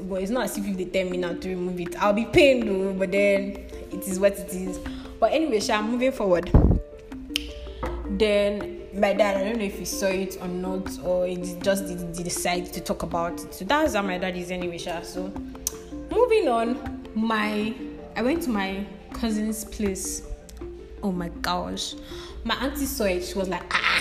But 0.03 0.23
it's 0.23 0.31
not 0.31 0.45
as 0.45 0.59
if 0.59 0.77
they 0.77 0.85
tell 0.85 1.09
me 1.09 1.17
now 1.17 1.35
to 1.35 1.49
remove 1.49 1.81
it. 1.81 2.01
I'll 2.03 2.13
be 2.13 2.27
pained 2.27 2.69
though, 2.69 2.93
but 2.95 3.13
then 3.13 3.67
it 3.93 4.07
is 4.07 4.19
what 4.19 4.33
it 4.33 4.53
is. 4.53 4.79
But 5.21 5.33
anyway, 5.33 5.61
Sha, 5.61 5.81
moving 5.83 6.13
forward 6.13 6.51
then 8.19 8.81
my 8.95 9.13
dad, 9.13 9.37
I 9.37 9.45
don't 9.45 9.59
know 9.59 9.65
if 9.65 9.79
he 9.79 9.85
saw 9.85 10.07
it 10.07 10.39
or 10.41 10.49
not, 10.49 10.99
or 11.05 11.27
he 11.27 11.37
just 11.61 11.87
did, 11.87 12.13
did 12.13 12.25
decide 12.25 12.73
to 12.73 12.81
talk 12.81 13.03
about 13.03 13.33
it. 13.43 13.55
So 13.55 13.65
that's 13.65 13.95
how 13.95 14.03
my 14.03 14.19
dad 14.19 14.37
is 14.37 14.51
anyway, 14.51 14.79
Sha. 14.79 15.03
So 15.03 15.33
moving 16.11 16.49
on, 16.49 17.03
my 17.15 17.75
I 18.17 18.23
went 18.23 18.43
to 18.45 18.51
my 18.51 18.87
cousin's 19.13 19.65
place. 19.65 20.23
Oh 21.03 21.13
my 21.13 21.29
gosh. 21.43 21.95
My 22.45 22.55
auntie 22.57 22.87
saw 22.87 23.05
it, 23.05 23.25
she 23.25 23.35
was 23.35 23.49
like, 23.49 23.65
ah, 23.73 23.94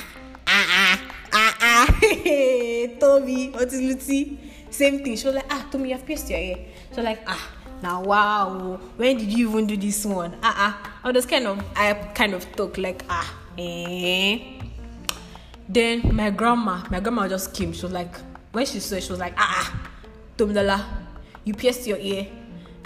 ah, 2.33 2.99
Tommy, 2.99 3.49
what 3.49 3.71
is 3.71 3.81
Lucy? 3.81 4.39
Same 4.69 5.03
thing. 5.03 5.15
She 5.15 5.25
was 5.25 5.35
like, 5.35 5.51
ah, 5.53 5.67
Tommy, 5.71 5.89
you 5.89 5.95
have 5.95 6.05
pierced 6.05 6.29
your 6.29 6.39
ear. 6.39 6.57
So 6.91 7.01
like, 7.01 7.21
ah, 7.27 7.49
now 7.81 8.03
wow, 8.03 8.79
when 8.97 9.17
did 9.17 9.31
you 9.31 9.49
even 9.49 9.67
do 9.67 9.77
this 9.77 10.05
one? 10.05 10.35
Ah, 10.41 10.55
ah. 10.57 10.99
I 11.03 11.11
was 11.11 11.25
kind 11.25 11.45
of, 11.47 11.63
I 11.75 11.93
kind 12.15 12.33
of 12.33 12.49
talk 12.55 12.77
like, 12.77 13.03
ah, 13.09 13.39
Eh. 13.57 14.59
Then 15.69 16.15
my 16.15 16.29
grandma, 16.29 16.83
my 16.89 16.99
grandma 16.99 17.27
just 17.27 17.53
came. 17.53 17.71
She 17.73 17.83
was 17.83 17.91
like, 17.91 18.15
when 18.51 18.65
she 18.65 18.79
saw 18.79 18.95
it, 18.95 19.03
she 19.03 19.11
was 19.11 19.19
like, 19.19 19.33
ah, 19.37 19.71
ah 19.71 19.89
Tomdala, 20.37 20.83
you 21.43 21.53
pierced 21.53 21.87
your 21.87 21.97
ear. 21.97 22.27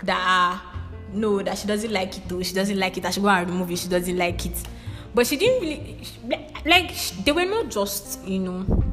That 0.04 0.20
uh, 0.20 0.80
no, 1.14 1.42
that 1.42 1.58
she 1.58 1.68
doesn't 1.68 1.92
like 1.92 2.18
it 2.18 2.28
though. 2.28 2.44
She 2.44 2.54
doesn't 2.54 2.78
like 2.78 2.98
it. 2.98 3.06
I 3.06 3.12
should 3.12 3.24
go 3.24 3.30
and 3.30 3.50
remove 3.50 3.72
it. 3.72 3.80
She 3.80 3.88
doesn't 3.88 4.18
like 4.18 4.46
it. 4.46 4.64
But 5.16 5.26
she 5.26 5.38
didn't 5.38 5.62
really 5.62 6.02
like. 6.66 6.94
They 7.24 7.32
were 7.32 7.46
not 7.46 7.70
just 7.70 8.24
you 8.28 8.40
know 8.40 8.84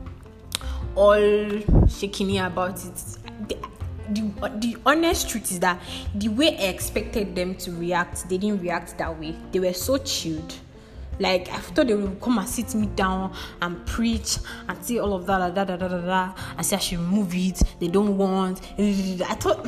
all 0.94 1.88
shaking 1.88 2.38
about 2.38 2.84
it. 2.84 3.04
The, 3.48 3.58
the, 4.60 4.76
honest 4.84 5.30
truth 5.30 5.50
is 5.50 5.60
that 5.60 5.80
the 6.14 6.28
way 6.28 6.56
I 6.58 6.68
expected 6.68 7.34
them 7.34 7.54
to 7.56 7.72
react, 7.72 8.28
they 8.28 8.38
didn't 8.38 8.60
react 8.60 8.98
that 8.98 9.18
way. 9.18 9.34
They 9.50 9.60
were 9.60 9.72
so 9.72 9.96
chilled 9.98 10.54
like 11.18 11.48
I 11.48 11.58
thought 11.58 11.86
they 11.86 11.94
would 11.94 12.20
come 12.20 12.38
and 12.38 12.48
sit 12.48 12.74
me 12.74 12.86
down 12.88 13.32
and 13.62 13.84
preach 13.86 14.38
and 14.68 14.84
say 14.84 14.98
all 14.98 15.14
of 15.14 15.26
that, 15.26 15.54
da 15.54 15.64
da 15.64 15.76
da 15.76 15.88
da 15.88 16.00
da, 16.00 16.34
and 16.56 16.66
say 16.66 16.76
I 16.76 16.78
should 16.78 16.98
remove 16.98 17.34
it. 17.34 17.62
They 17.78 17.88
don't 17.88 18.16
want. 18.16 18.60
I 18.78 19.36
thought 19.38 19.66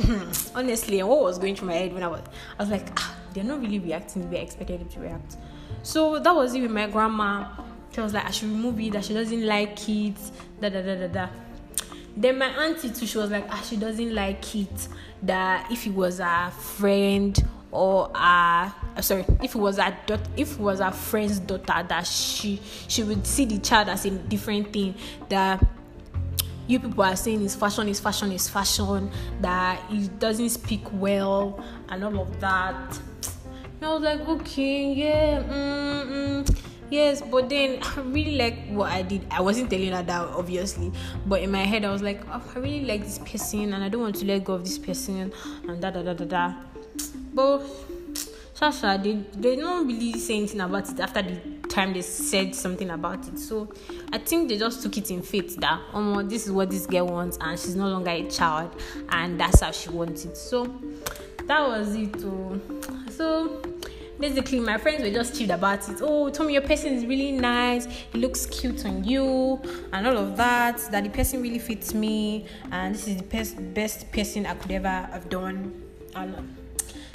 honestly, 0.55 1.01
what 1.03 1.21
was 1.21 1.37
going 1.39 1.55
through 1.55 1.67
my 1.67 1.73
head 1.73 1.93
when 1.93 2.03
I 2.03 2.07
was, 2.07 2.21
I 2.59 2.63
was 2.63 2.69
like, 2.69 2.87
ah, 2.97 3.15
they're 3.33 3.43
not 3.43 3.61
really 3.61 3.79
reacting 3.79 4.23
the 4.23 4.27
way 4.27 4.39
I 4.39 4.43
expected 4.43 4.81
them 4.81 4.89
to 4.89 4.99
react. 4.99 5.37
So 5.83 6.19
that 6.19 6.35
was 6.35 6.53
it 6.53 6.61
with 6.61 6.71
my 6.71 6.87
grandma. 6.87 7.47
She 7.91 8.01
was 8.01 8.13
like, 8.13 8.25
I 8.25 8.31
should 8.31 8.49
remove 8.49 8.79
it. 8.79 8.93
That 8.93 9.05
she 9.05 9.13
doesn't 9.13 9.45
like 9.45 9.89
it. 9.89 10.15
Da 10.61 10.69
da 10.69 10.81
da 10.81 10.95
da 10.95 11.07
da. 11.07 11.29
Then 12.15 12.39
my 12.39 12.47
auntie 12.47 12.89
too, 12.89 13.05
she 13.05 13.17
was 13.17 13.29
like, 13.29 13.45
ah, 13.49 13.63
she 13.67 13.77
doesn't 13.77 14.13
like 14.13 14.55
it. 14.55 14.87
That 15.23 15.71
if 15.71 15.85
it 15.85 15.93
was 15.93 16.19
a 16.19 16.51
friend 16.51 17.37
or 17.71 18.09
a 18.15 18.73
uh, 18.95 19.01
sorry 19.01 19.25
if 19.43 19.53
it 19.55 19.59
was 19.59 19.77
a 19.77 19.95
if 20.37 20.53
it 20.53 20.59
was 20.59 20.79
a 20.79 20.91
friend's 20.91 21.39
daughter 21.39 21.85
that 21.87 22.07
she 22.07 22.59
she 22.87 23.03
would 23.03 23.25
see 23.27 23.45
the 23.45 23.59
child 23.59 23.89
as 23.89 24.05
a 24.05 24.09
different 24.09 24.71
thing 24.71 24.95
that 25.29 25.63
you 26.67 26.79
people 26.79 27.03
are 27.03 27.15
saying 27.15 27.41
is 27.41 27.55
fashion 27.55 27.87
is 27.87 27.99
fashion 27.99 28.31
is 28.31 28.47
fashion 28.47 29.11
that 29.41 29.81
it 29.91 30.17
doesn't 30.19 30.49
speak 30.49 30.81
well 30.93 31.63
and 31.89 32.03
all 32.03 32.21
of 32.21 32.39
that 32.39 32.99
and 33.75 33.83
i 33.85 33.93
was 33.93 34.01
like 34.01 34.21
okay 34.21 34.93
yeah 34.93 35.43
mm, 35.43 36.07
mm, 36.45 36.59
yes 36.89 37.21
but 37.21 37.49
then 37.49 37.79
i 37.83 37.99
really 38.01 38.35
like 38.35 38.67
what 38.69 38.91
i 38.91 39.01
did 39.01 39.25
i 39.31 39.41
wasn't 39.41 39.69
telling 39.69 39.91
her 39.91 40.03
that 40.03 40.21
obviously 40.29 40.91
but 41.25 41.41
in 41.41 41.51
my 41.51 41.63
head 41.63 41.83
i 41.85 41.91
was 41.91 42.01
like 42.01 42.21
oh, 42.29 42.41
i 42.55 42.59
really 42.59 42.85
like 42.85 43.03
this 43.03 43.19
person 43.19 43.73
and 43.73 43.83
i 43.83 43.89
don't 43.89 44.01
want 44.01 44.15
to 44.15 44.25
let 44.25 44.43
go 44.43 44.53
of 44.53 44.63
this 44.63 44.77
person 44.77 45.31
and 45.67 45.81
da 45.81 45.89
da 45.89 46.01
da 46.01 46.13
da 46.13 46.25
da 46.25 46.53
but 47.33 47.61
Sasha, 48.57 48.99
they 48.99 49.13
they 49.35 49.55
don't 49.55 49.87
really 49.87 50.17
say 50.17 50.37
anything 50.37 50.61
about 50.61 50.89
it 50.89 50.99
after 50.99 51.21
the 51.21 51.39
time 51.69 51.93
they 51.93 52.01
said 52.01 52.55
something 52.55 52.89
about 52.89 53.27
it. 53.27 53.37
So 53.37 53.71
I 54.11 54.17
think 54.17 54.49
they 54.49 54.57
just 54.57 54.81
took 54.81 54.97
it 54.97 55.11
in 55.11 55.21
faith 55.21 55.57
that 55.57 55.79
oh 55.93 56.23
this 56.23 56.47
is 56.47 56.51
what 56.51 56.71
this 56.71 56.87
girl 56.87 57.05
wants 57.05 57.37
and 57.39 57.59
she's 57.59 57.75
no 57.75 57.87
longer 57.87 58.09
a 58.09 58.27
child 58.27 58.71
and 59.09 59.39
that's 59.39 59.61
how 59.61 59.69
she 59.69 59.89
wants 59.89 60.25
it. 60.25 60.35
So 60.35 60.65
that 61.43 61.67
was 61.67 61.95
it. 61.95 62.13
Too. 62.13 62.81
So 63.11 63.61
basically 64.19 64.59
my 64.59 64.77
friends 64.77 65.01
were 65.01 65.11
just 65.11 65.35
chilled 65.35 65.51
about 65.51 65.87
it. 65.89 65.99
Oh, 66.01 66.29
Tommy, 66.29 66.53
your 66.53 66.61
person 66.61 66.93
is 66.93 67.05
really 67.05 67.31
nice. 67.31 67.85
It 67.85 68.15
looks 68.15 68.45
cute 68.45 68.85
on 68.85 69.03
you, 69.03 69.61
and 69.93 70.07
all 70.07 70.17
of 70.17 70.37
that. 70.37 70.77
That 70.91 71.03
the 71.03 71.09
person 71.09 71.41
really 71.41 71.59
fits 71.59 71.93
me, 71.93 72.45
and 72.71 72.95
this 72.95 73.07
is 73.07 73.17
the 73.17 73.23
best 73.23 73.73
best 73.73 74.11
person 74.11 74.45
I 74.45 74.55
could 74.55 74.71
ever 74.71 74.87
have 74.87 75.29
done. 75.29 75.83
And 76.15 76.55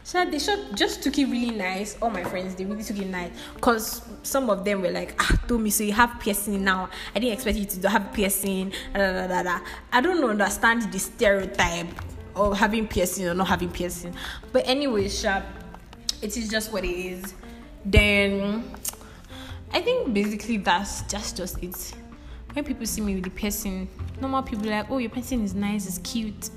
so 0.04 0.25
they 0.25 0.38
just 0.38 1.02
took 1.02 1.16
it 1.18 1.26
really 1.26 1.50
nice. 1.56 1.97
All 2.02 2.11
my 2.11 2.25
friends, 2.25 2.54
they 2.56 2.64
really 2.64 2.82
took 2.82 2.99
it 2.99 3.06
nice. 3.06 3.30
Cause 3.61 4.02
some 4.23 4.50
of 4.50 4.64
them 4.64 4.82
were 4.82 4.90
like, 4.90 5.14
ah, 5.21 5.40
told 5.47 5.61
me 5.61 5.71
so 5.71 5.85
you 5.85 5.92
have 5.92 6.18
piercing 6.21 6.64
now. 6.64 6.90
I 7.14 7.21
didn't 7.21 7.35
expect 7.35 7.56
you 7.56 7.66
to 7.66 7.88
have 7.88 8.12
piercing. 8.12 8.73
Da, 8.92 9.12
da, 9.12 9.26
da, 9.28 9.42
da. 9.42 9.61
I 9.92 10.00
don't 10.00 10.23
understand 10.25 10.92
the 10.92 10.99
stereotype 10.99 11.87
of 12.35 12.59
having 12.59 12.88
piercing 12.88 13.28
or 13.28 13.35
not 13.35 13.47
having 13.49 13.71
piercing. 13.71 14.14
But 14.52 14.66
anyway, 14.66 15.09
sharp. 15.09 15.44
It 16.22 16.36
is 16.36 16.48
just 16.48 16.72
what 16.72 16.84
it 16.84 16.96
is. 16.96 17.34
Then 17.84 18.64
I 19.72 19.80
think 19.80 20.14
basically 20.14 20.58
that's 20.58 21.02
just 21.02 21.36
just 21.36 21.62
it. 21.62 21.94
When 22.52 22.64
people 22.64 22.86
see 22.86 23.00
me 23.00 23.14
with 23.14 23.24
the 23.24 23.30
piercing, 23.30 23.88
normal 24.20 24.42
people 24.42 24.66
like, 24.66 24.90
oh, 24.90 24.98
your 24.98 25.10
piercing 25.10 25.42
is 25.42 25.54
nice, 25.54 25.86
it's 25.86 25.98
cute 25.98 26.50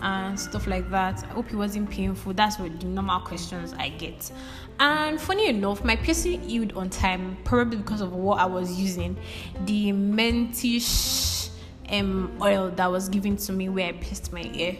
and 0.00 0.38
stuff 0.38 0.66
like 0.66 0.90
that. 0.90 1.22
I 1.22 1.26
hope 1.28 1.52
it 1.52 1.56
wasn't 1.56 1.88
painful. 1.88 2.32
That's 2.32 2.58
what 2.58 2.80
the 2.80 2.86
normal 2.86 3.20
questions 3.20 3.72
I 3.74 3.90
get. 3.90 4.32
And 4.80 5.20
funny 5.20 5.48
enough, 5.48 5.84
my 5.84 5.94
piercing 5.94 6.40
healed 6.42 6.72
on 6.72 6.90
time, 6.90 7.36
probably 7.44 7.76
because 7.76 8.00
of 8.00 8.12
what 8.12 8.40
I 8.40 8.46
was 8.46 8.80
using. 8.80 9.16
The 9.66 9.92
mentish 9.92 11.50
um, 11.90 12.36
oil 12.40 12.70
that 12.70 12.90
was 12.90 13.08
given 13.08 13.36
to 13.36 13.52
me 13.52 13.68
where 13.68 13.88
I 13.88 13.92
pierced 13.92 14.32
my 14.32 14.50
ear. 14.54 14.76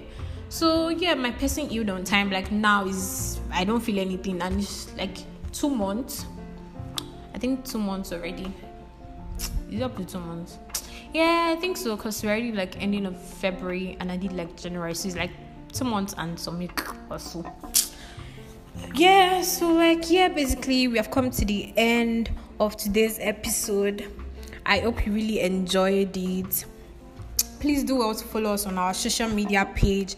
So 0.49 0.89
yeah, 0.89 1.15
my 1.15 1.31
piercing 1.31 1.69
healed 1.69 1.91
on 1.91 2.03
time. 2.03 2.31
Like 2.31 2.51
now 2.51 2.87
is 2.87 3.32
I 3.53 3.65
don't 3.65 3.81
feel 3.81 3.99
anything, 3.99 4.41
and 4.41 4.61
it's 4.61 4.95
like 4.97 5.19
two 5.53 5.71
months. 5.71 6.27
I 7.35 7.39
think 7.39 7.65
two 7.65 7.79
months 7.79 8.13
already. 8.13 8.53
It's 9.71 9.83
up 9.83 9.97
to 9.97 10.05
two 10.05 10.21
months. 10.21 10.59
Yeah, 11.13 11.53
I 11.55 11.61
think 11.61 11.77
so 11.77 11.97
because 11.97 12.23
we're 12.23 12.31
already 12.31 12.53
like 12.53 12.81
ending 12.83 13.05
of 13.07 13.21
February 13.21 13.97
and 14.01 14.11
I 14.11 14.17
did 14.17 14.33
like 14.33 14.57
January, 14.57 14.95
so 14.95 15.09
it's 15.09 15.17
like 15.17 15.31
two 15.73 15.85
months 15.85 16.15
and 16.17 16.39
some 16.39 16.59
week 16.59 16.81
or 17.11 17.19
so. 17.19 17.45
Yeah, 18.95 19.43
so 19.43 19.73
like 19.73 20.11
yeah, 20.11 20.29
basically 20.29 20.89
we 20.89 20.97
have 20.97 21.11
come 21.11 21.31
to 21.31 21.45
the 21.45 21.73
end 21.77 22.31
of 22.61 22.77
today's 22.77 23.19
episode. 23.21 24.11
I 24.65 24.81
hope 24.81 25.05
you 25.07 25.13
really 25.13 25.41
enjoyed 25.41 26.17
it. 26.17 26.65
Please 27.61 27.85
do 27.85 28.03
also 28.03 28.25
follow 28.25 28.55
us 28.55 28.67
on 28.67 28.79
our 28.79 28.95
social 28.95 29.29
media 29.29 29.71
page 29.75 30.17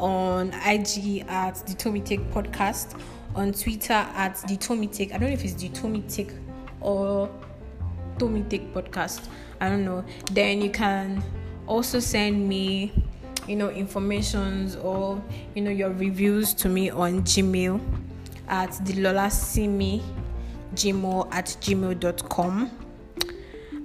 on 0.00 0.52
IG 0.66 1.24
at 1.28 1.64
the 1.66 1.74
Tommy 1.74 2.00
Take 2.00 2.20
Podcast, 2.30 3.00
on 3.34 3.52
Twitter 3.52 3.92
at 3.92 4.36
the 4.48 4.56
Tommy 4.56 4.86
Take. 4.86 5.12
I 5.12 5.18
don't 5.18 5.28
know 5.28 5.34
if 5.34 5.44
it's 5.44 5.54
the 5.54 5.68
Tommy 5.68 6.02
Take 6.02 6.32
or 6.80 7.30
Tommy 8.18 8.42
Take 8.42 8.74
Podcast. 8.74 9.28
I 9.60 9.68
don't 9.68 9.84
know. 9.84 10.04
Then 10.32 10.62
you 10.62 10.70
can 10.70 11.22
also 11.66 12.00
send 12.00 12.48
me, 12.48 12.92
you 13.46 13.56
know, 13.56 13.70
informations 13.70 14.76
or 14.76 15.22
you 15.54 15.62
know 15.62 15.70
your 15.70 15.90
reviews 15.90 16.54
to 16.54 16.68
me 16.68 16.90
on 16.90 17.22
Gmail 17.22 17.80
at 18.48 18.84
the 18.84 18.94
Lola 19.00 19.30
Simi 19.30 20.02
gmail 20.74 21.28
at 21.32 21.46
gmail.com 21.60 22.70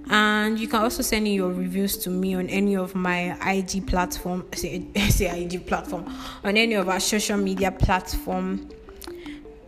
and 0.09 0.59
you 0.59 0.67
can 0.67 0.81
also 0.81 1.01
send 1.01 1.27
in 1.27 1.33
your 1.33 1.51
reviews 1.51 1.97
to 1.97 2.09
me 2.09 2.35
on 2.35 2.47
any 2.49 2.75
of 2.75 2.93
my 2.93 3.35
IG 3.51 3.87
platform 3.87 4.45
say, 4.53 4.85
say 5.09 5.43
IG 5.43 5.65
platform 5.65 6.05
on 6.43 6.57
any 6.57 6.75
of 6.75 6.89
our 6.89 6.99
social 6.99 7.37
media 7.37 7.71
platform. 7.71 8.69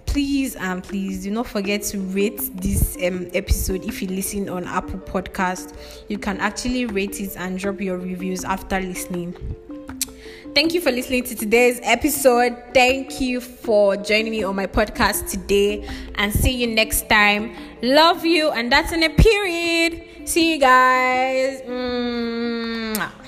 Please 0.06 0.56
and 0.56 0.84
please 0.84 1.24
do 1.24 1.32
not 1.32 1.48
forget 1.48 1.84
to 1.84 2.00
rate 2.00 2.40
this 2.56 2.98
um, 3.04 3.28
episode 3.34 3.84
if 3.84 4.02
you 4.02 4.08
listen 4.08 4.50
on 4.50 4.64
apple 4.66 5.00
podcast. 5.00 5.76
You 6.08 6.18
can 6.18 6.40
actually 6.40 6.86
rate 6.86 7.20
it 7.20 7.36
and 7.38 7.60
drop 7.60 7.82
your 7.82 7.98
reviews 7.98 8.44
after 8.44 8.80
listening. 8.80 9.36
Thank 10.56 10.74
you 10.74 10.82
for 10.82 10.92
listening 10.92 11.24
to 11.26 11.36
today's 11.36 11.80
episode. 11.84 12.58
Thank 12.74 13.22
you 13.22 13.42
for 13.42 13.96
joining 13.96 14.32
me 14.32 14.44
on 14.44 14.56
my 14.56 14.66
podcast 14.66 15.30
today. 15.30 15.88
And 16.16 16.34
see 16.34 16.52
you 16.52 16.66
next 16.66 17.10
time. 17.10 17.56
Love 17.84 18.26
you 18.26 18.50
and 18.50 18.72
that's 18.72 18.92
in 18.92 19.04
a 19.04 19.10
period 19.10 20.07
See 20.28 20.52
you 20.52 20.60
guys. 20.60 21.62
Mwah. 21.62 23.27